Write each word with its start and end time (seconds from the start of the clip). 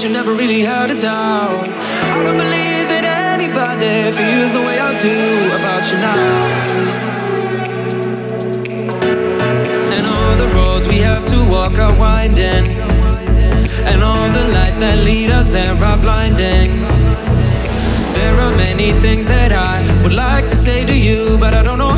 but 0.00 0.08
you 0.08 0.14
never 0.14 0.32
really 0.32 0.60
had 0.60 0.88
a 0.88 0.98
doubt. 0.98 1.68
I 1.68 2.24
don't 2.24 2.38
believe 2.38 2.88
that 2.88 3.04
anybody 3.36 4.08
feels 4.16 4.50
the 4.54 4.62
way 4.64 4.80
I 4.80 4.96
do 4.98 5.20
about 5.58 5.84
you 5.92 5.98
now. 6.00 6.24
And 9.92 10.04
all 10.14 10.34
the 10.40 10.48
roads 10.56 10.88
we 10.88 11.00
have 11.04 11.26
to 11.26 11.38
walk 11.50 11.76
are 11.76 11.94
winding, 11.98 12.64
and 13.90 14.02
all 14.02 14.28
the 14.32 14.48
lights 14.56 14.78
that 14.78 15.04
lead 15.04 15.30
us 15.30 15.50
there 15.50 15.76
are 15.76 15.98
blinding. 16.00 16.70
There 18.14 18.36
are 18.40 18.56
many 18.56 18.92
things 19.04 19.26
that 19.26 19.52
I 19.52 19.84
would 20.02 20.14
like 20.14 20.48
to 20.48 20.56
say 20.56 20.86
to 20.86 20.96
you, 20.96 21.36
but 21.38 21.52
I 21.52 21.62
don't 21.62 21.78
know 21.78 21.92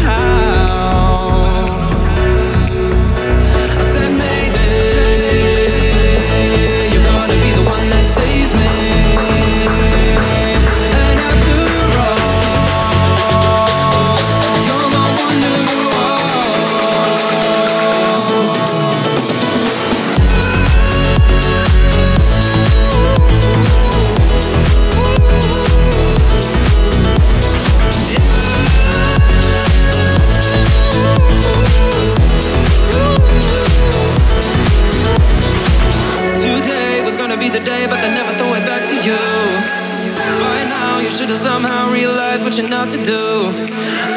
to 41.32 41.38
somehow 41.38 41.90
realize 41.90 42.42
what 42.42 42.58
you're 42.58 42.68
not 42.68 42.90
to 42.90 43.02
do. 43.02 43.48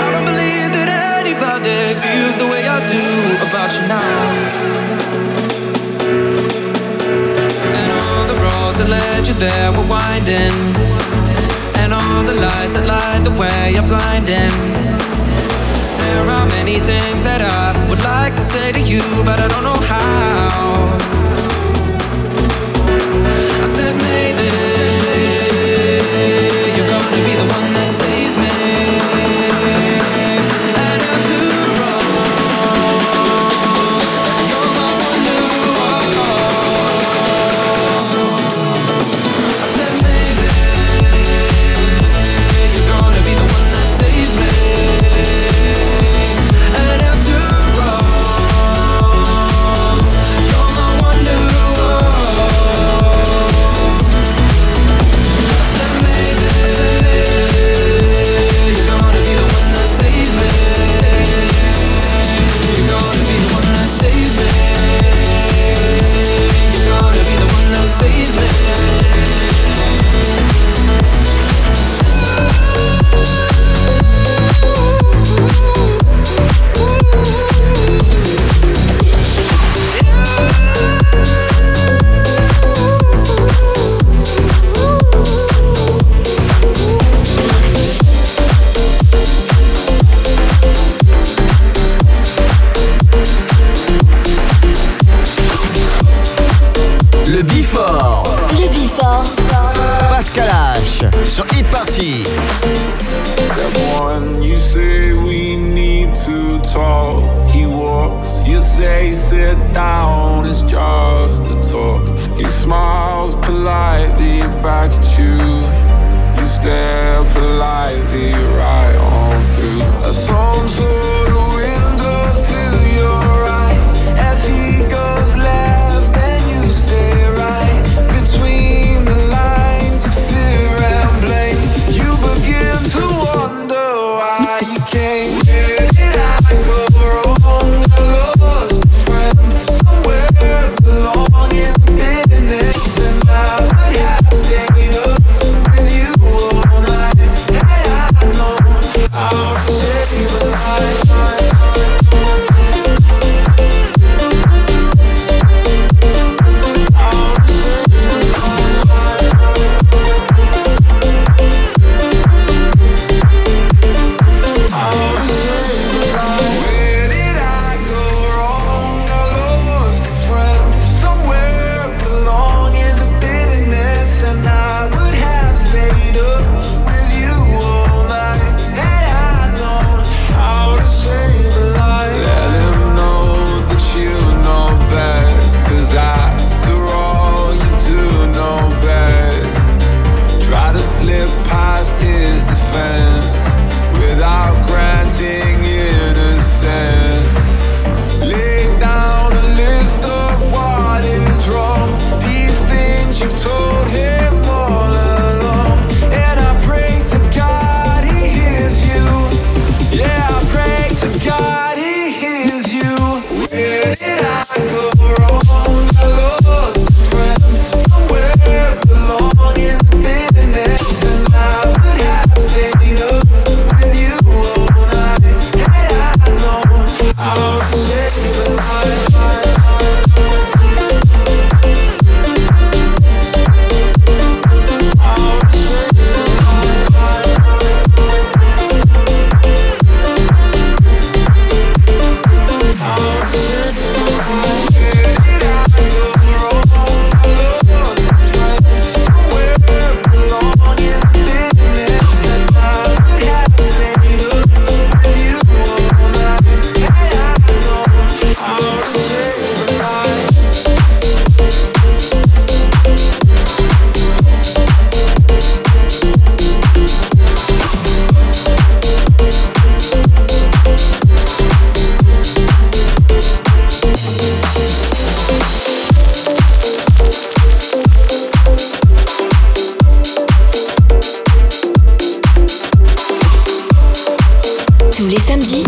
I 0.03 0.07
don't 0.11 0.27
believe 0.27 0.67
that 0.75 0.89
anybody 1.23 1.95
feels 1.95 2.35
the 2.35 2.43
way 2.43 2.67
I 2.67 2.83
do 2.91 3.07
about 3.47 3.71
you 3.71 3.87
now. 3.87 4.19
And 7.79 7.89
all 7.99 8.23
the 8.27 8.37
roads 8.43 8.77
that 8.79 8.89
led 8.91 9.23
you 9.29 9.35
there 9.35 9.71
were 9.77 9.87
winding, 9.87 10.55
and 11.79 11.93
all 11.95 12.21
the 12.27 12.35
lights 12.35 12.73
that 12.75 12.83
light 12.83 13.23
the 13.23 13.35
way 13.39 13.79
are 13.79 13.87
blinding. 13.87 14.51
There 16.03 16.27
are 16.35 16.47
many 16.59 16.79
things 16.83 17.23
that 17.23 17.39
I 17.39 17.79
would 17.87 18.03
like 18.03 18.35
to 18.35 18.43
say 18.43 18.73
to 18.73 18.81
you, 18.81 19.03
but 19.23 19.39
I 19.39 19.47
don't 19.47 19.63
know 19.63 19.79
how. 19.87 20.99
I 23.63 23.67
said 23.71 23.95
maybe. 24.03 24.64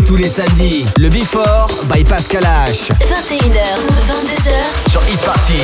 tous 0.08 0.16
les 0.16 0.26
samedis, 0.26 0.86
le 0.96 1.10
Before 1.10 1.68
by 1.92 2.02
Pascal 2.02 2.42
H. 2.42 2.88
21h, 2.98 3.60
22h 4.08 4.90
sur 4.90 5.02
Hit 5.02 5.20
Party. 5.20 5.60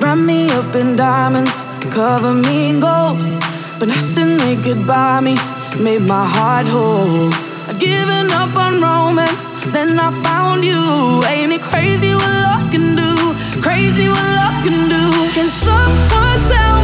Wrap 0.00 0.18
me 0.18 0.50
up 0.50 0.74
in 0.74 0.96
diamonds, 0.96 1.64
cover 1.90 2.34
me 2.34 2.68
in 2.68 2.80
gold. 2.80 3.16
But 3.78 3.88
nothing 3.88 4.36
they 4.36 4.56
could 4.56 4.86
buy 4.86 5.20
me 5.22 5.36
made 5.80 6.02
my 6.02 6.26
heart 6.26 6.68
whole. 6.68 7.32
I'd 7.70 7.80
given 7.80 8.30
up 8.32 8.54
on 8.54 8.82
romance. 8.82 9.53
Then 9.72 9.98
I 9.98 10.10
found 10.22 10.64
you. 10.64 11.22
Ain't 11.32 11.52
it 11.52 11.62
crazy 11.62 12.12
what 12.14 12.34
love 12.46 12.70
can 12.70 12.96
do? 12.96 13.12
Crazy 13.62 14.08
what 14.08 14.28
love 14.38 14.62
can 14.62 14.88
do. 14.88 15.04
Can 15.32 15.48
someone 15.48 16.38
tell 16.52 16.83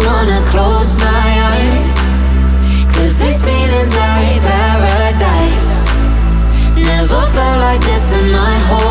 I'm 0.00 0.06
wanna 0.06 0.40
close 0.46 0.98
my 0.98 1.30
eyes. 1.52 1.96
Cause 2.94 3.18
this 3.18 3.44
feeling's 3.44 3.94
like 3.94 4.40
paradise. 4.42 5.88
Never 6.76 7.20
felt 7.34 7.58
like 7.60 7.80
this 7.82 8.12
in 8.12 8.32
my 8.32 8.58
whole 8.68 8.89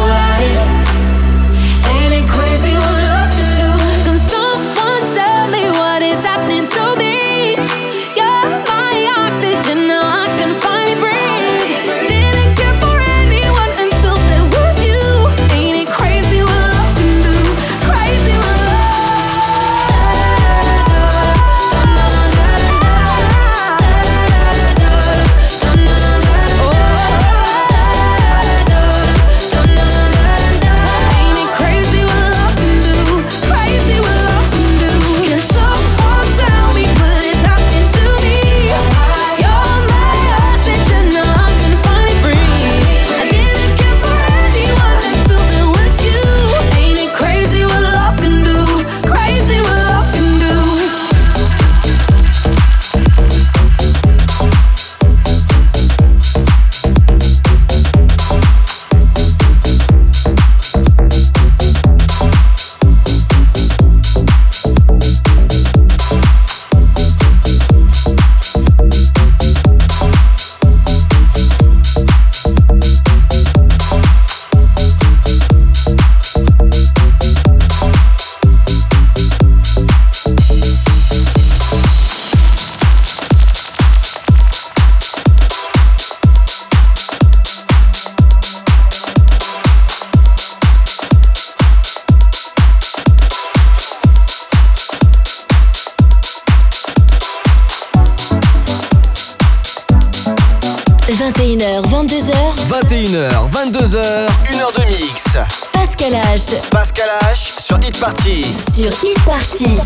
Mix. 104.87 105.37
Pascal 105.73 106.13
H. 106.13 106.55
Pascal 106.69 107.09
H 107.23 107.59
sur 107.59 107.77
Hit 107.79 107.99
Party. 107.99 108.43
Sur 108.73 108.91
Hit 109.03 109.19
Party. 109.25 109.77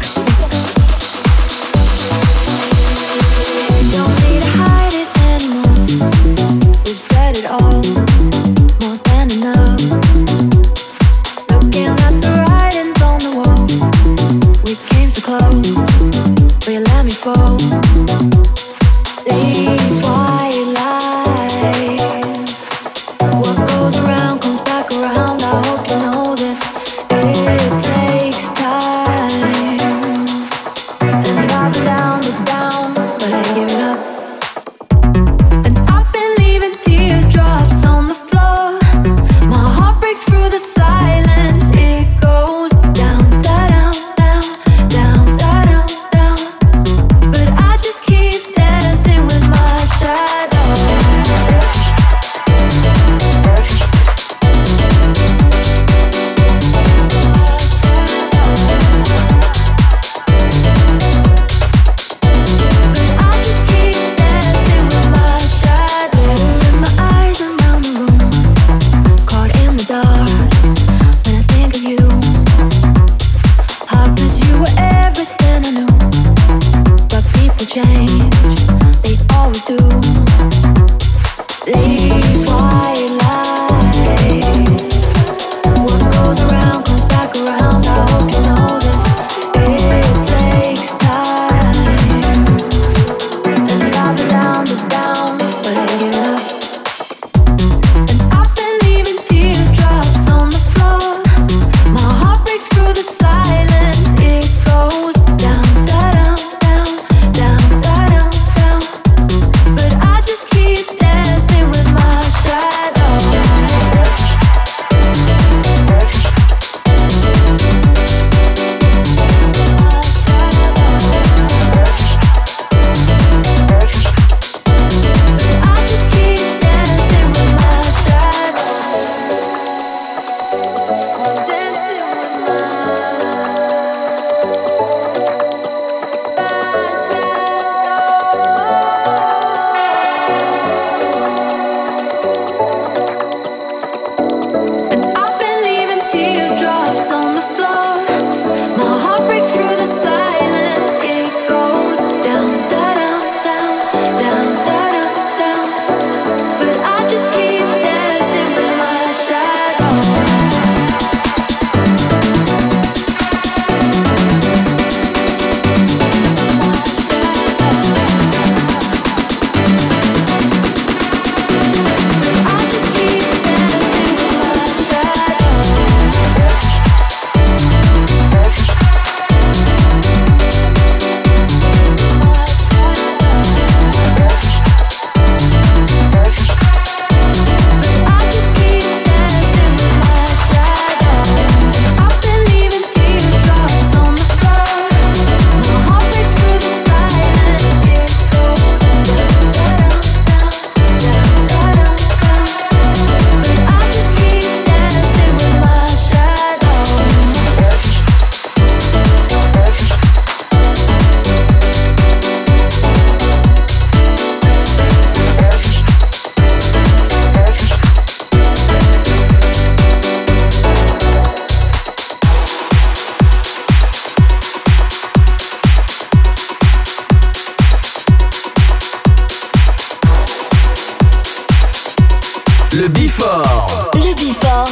le 232.84 232.90
Before. 232.90 233.92
Le 233.94 234.14
Before. 234.16 234.66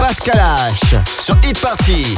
Pascal 0.00 0.40
H 0.72 0.96
sur 1.20 1.36
Hit 1.44 1.60
Party. 1.60 2.16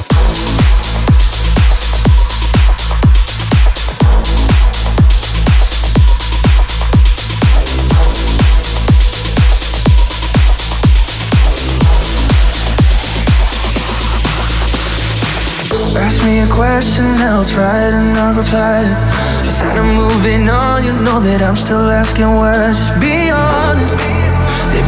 Ask 15.97 16.23
me 16.25 16.41
a 16.41 16.47
question 16.47 17.05
and 17.05 17.21
I'll 17.23 17.45
try 17.45 17.89
it 17.89 17.95
and 17.95 18.17
I'll 18.17 18.35
reply 18.35 18.85
it. 18.85 19.45
Instead 19.45 19.77
of 19.77 19.87
moving 19.87 20.49
on, 20.49 20.85
you 20.85 20.93
know 20.93 21.19
that 21.19 21.43
I'm 21.43 21.57
still 21.57 21.91
asking 21.91 22.29
why. 22.29 22.69
Just 22.69 22.95
be 23.01 23.31
honest. 23.33 24.20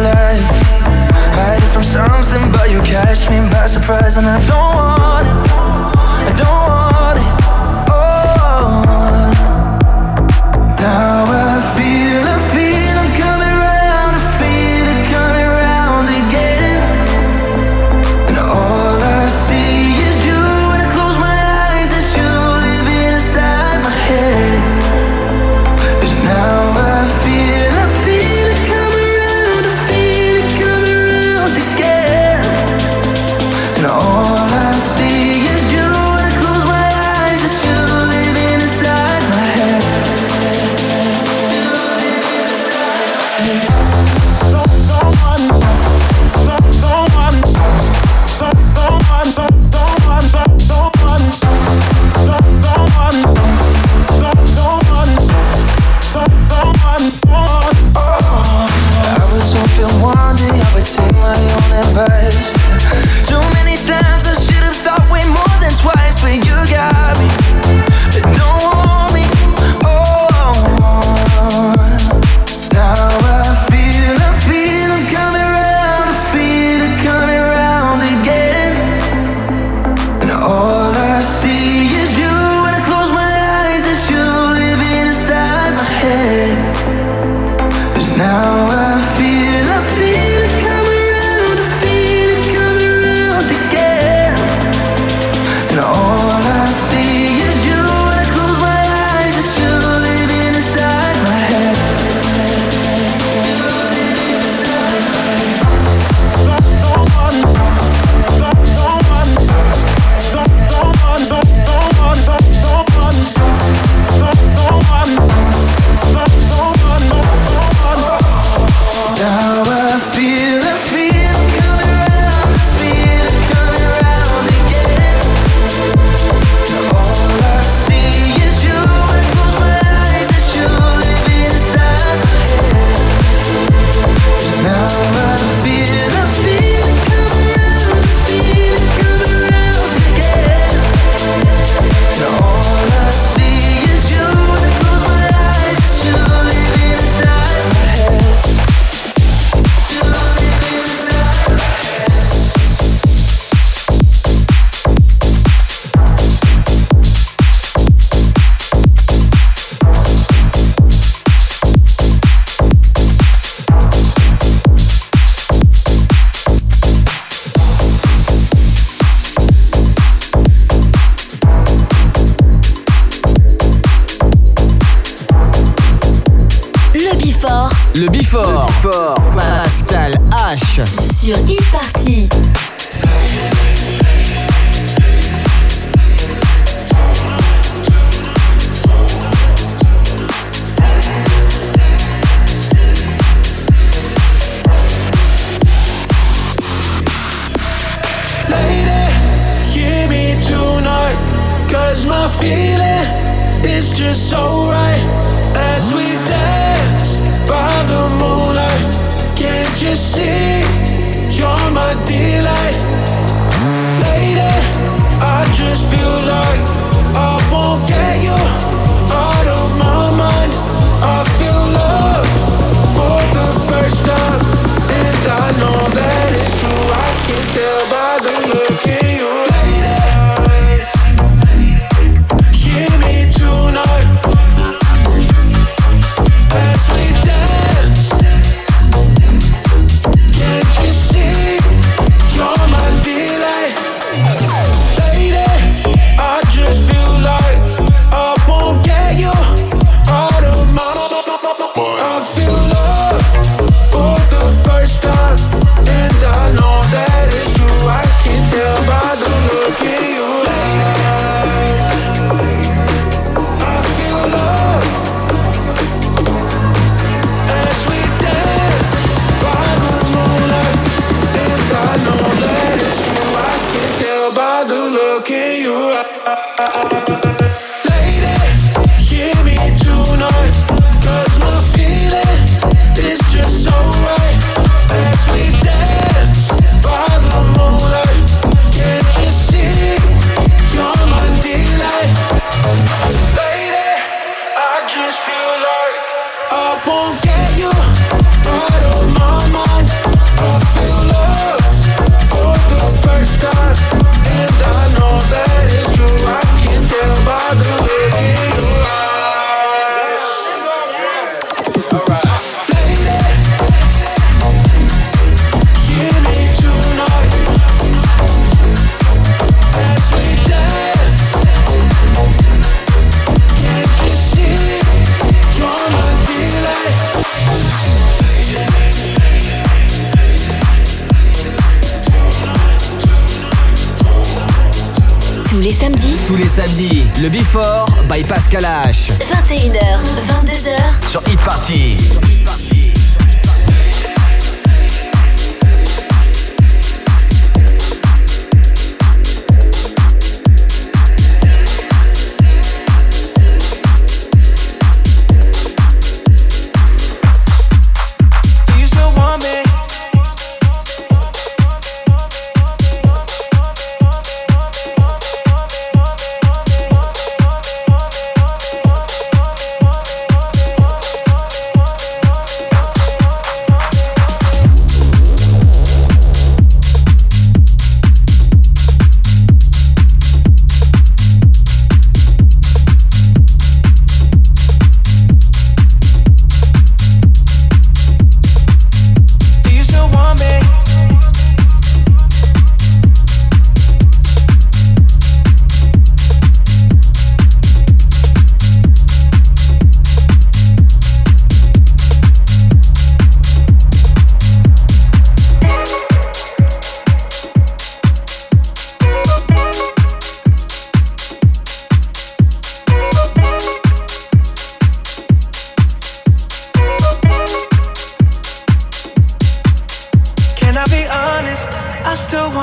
Hiding 1.39 1.69
from 1.69 1.83
something, 1.83 2.51
but 2.51 2.69
you 2.71 2.81
catch 2.81 3.29
me 3.29 3.39
by 3.51 3.67
surprise, 3.67 4.17
and 4.17 4.27
I 4.27 4.39
don't 4.47 4.75
want 4.75 5.27
it. 5.27 5.37
I 6.29 6.33
don't 6.37 6.47
want. 6.47 6.86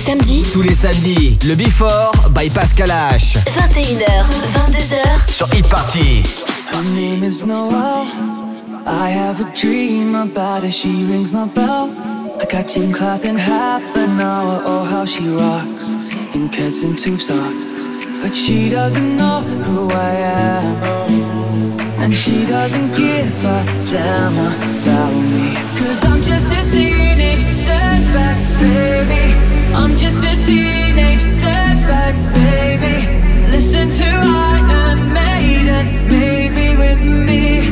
Samedis, 0.00 0.42
Tous 0.52 0.62
les 0.62 0.72
samedis, 0.72 1.38
le 1.46 1.54
Before 1.54 2.12
by 2.30 2.48
Pascal 2.48 2.88
H. 2.88 3.36
21h, 3.46 4.06
22h, 4.54 5.30
Sur 5.30 5.46
Hit 5.52 5.68
Party. 5.68 6.22
Her 6.72 6.82
name 6.94 7.22
is 7.22 7.44
Noel. 7.44 8.06
I 8.86 9.10
have 9.10 9.40
a 9.40 9.52
dream 9.54 10.14
about 10.14 10.62
her. 10.64 10.70
She 10.70 11.04
rings 11.04 11.32
my 11.32 11.46
bell. 11.46 11.90
I 12.40 12.46
got 12.46 12.68
gym 12.68 12.92
class 12.92 13.24
in 13.24 13.36
half 13.36 13.82
an 13.94 14.20
hour. 14.20 14.62
Oh, 14.64 14.84
how 14.84 15.04
she 15.04 15.28
rocks 15.28 15.94
in 16.34 16.48
pants 16.48 16.82
and 16.82 16.98
tube 16.98 17.20
socks. 17.20 17.88
But 18.22 18.34
she 18.34 18.70
doesn't 18.70 19.16
know 19.18 19.42
who 19.66 19.90
I 19.90 20.12
am. 20.48 20.76
And 22.00 22.14
she 22.14 22.46
doesn't 22.46 22.96
give 22.96 23.44
a 23.44 23.64
damn 23.90 24.32
about 24.32 25.12
me. 25.12 25.54
Cause 25.76 26.02
I'm 26.06 26.22
just 26.22 26.48
a 26.52 26.62
teenage 26.72 27.44
dirtbag 27.66 28.38
baby. 28.60 29.59
Listen 33.60 33.90
to 33.90 34.04
I 34.04 34.58
Am 34.88 35.12
Maiden, 35.12 36.08
maybe 36.08 36.76
with 36.76 37.02
me. 37.02 37.69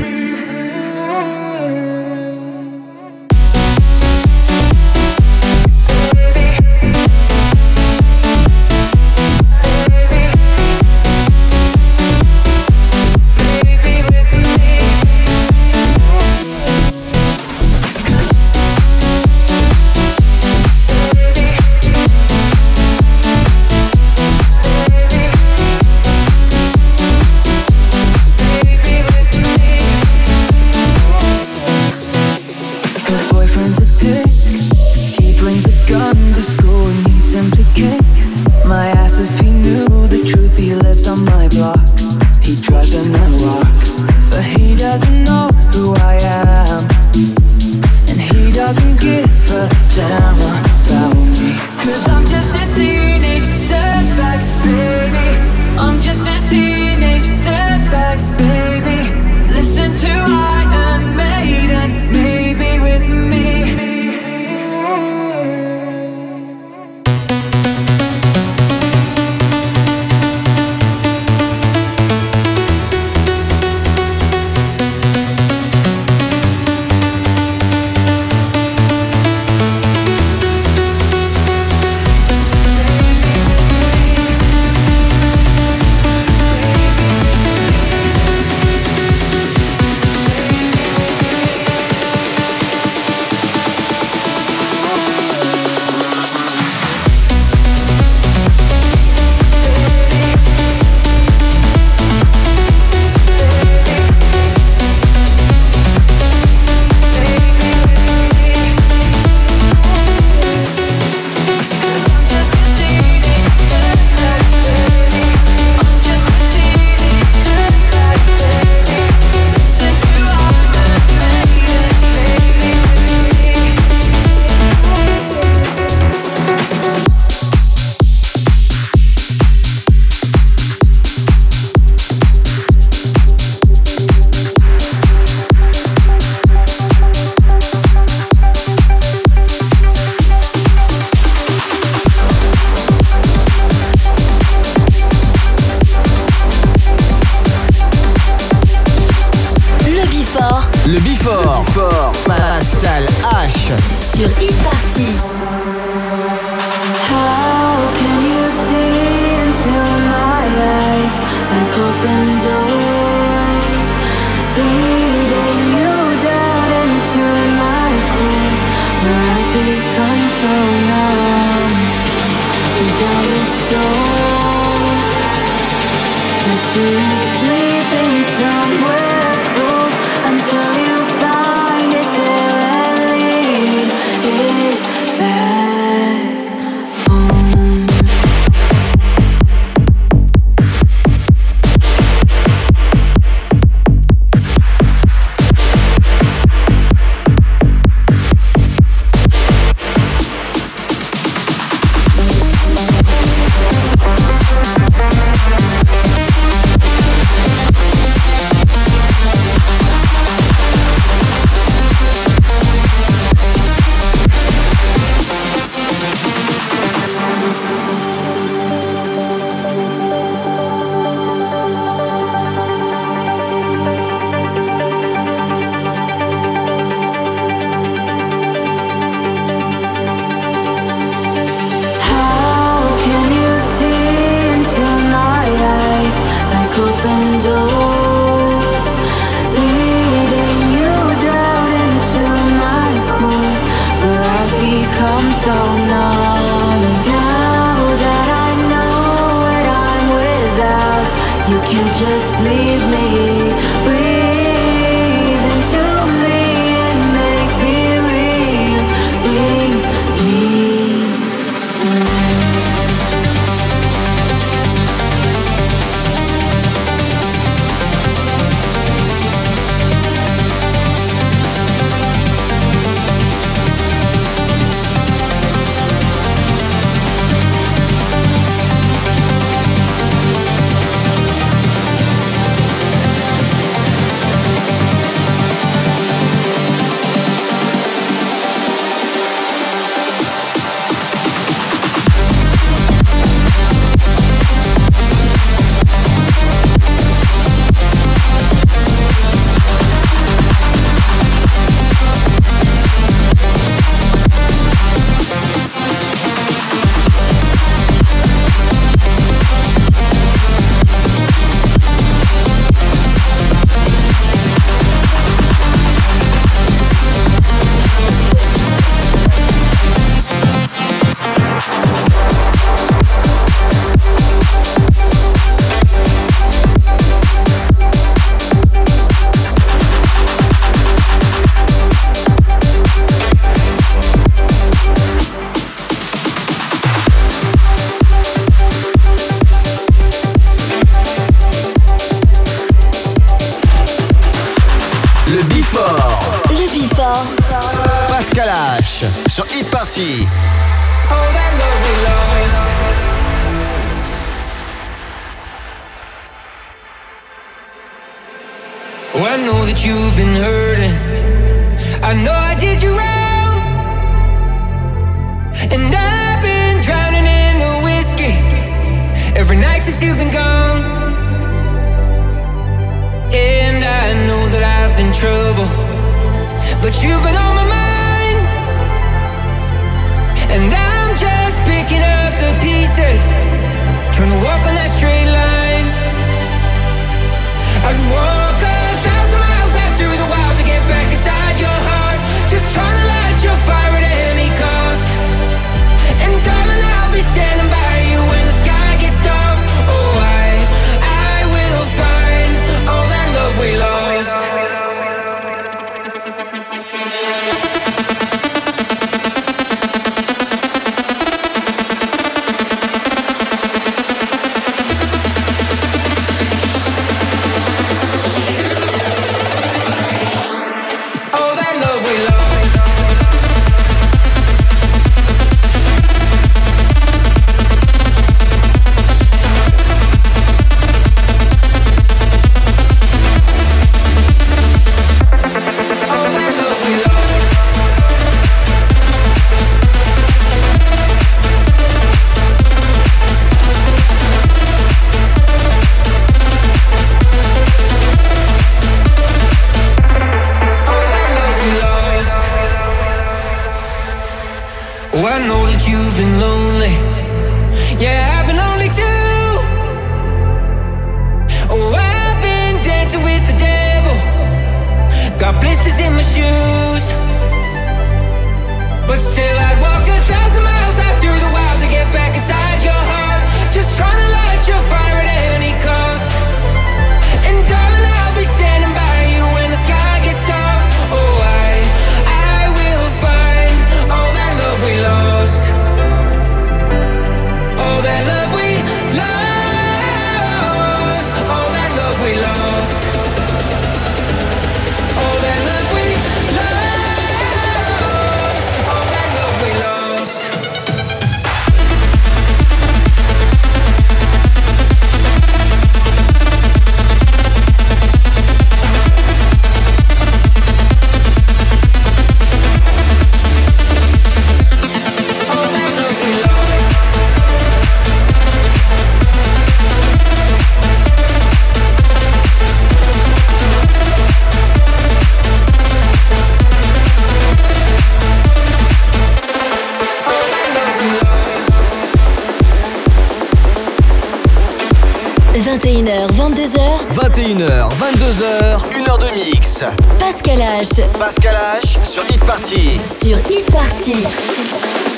Pascal 539.79 540.59
H. 540.59 541.05
Pascal 541.21 541.55
H 541.55 542.05
sur 542.05 542.25
Hit 542.29 542.45
Party. 542.45 542.99
Sur 542.99 543.39
Hit 543.49 543.71
Party. 543.71 545.18